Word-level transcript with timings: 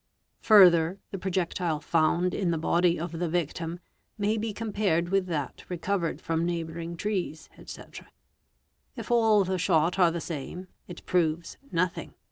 '.Further, 0.41 0.97
the 1.11 1.19
projectile 1.19 1.79
found 1.79 2.33
in 2.33 2.49
the 2.49 2.57
body 2.57 2.99
of 2.99 3.11
the 3.19 3.29
victim 3.29 3.79
may 4.17 4.35
be 4.35 4.51
com 4.51 4.73
pared 4.73 5.09
with 5.09 5.27
that 5.27 5.63
recovered 5.69 6.19
from 6.19 6.43
neighbouring 6.43 6.97
trees, 6.97 7.49
&c. 7.63 7.83
If 8.95 9.11
all 9.11 9.43
the 9.43 9.59
shot 9.59 9.99
are 9.99 10.09
the 10.09 10.19
same, 10.19 10.69
it 10.87 11.05
proves 11.05 11.57
nothing. 11.71 12.15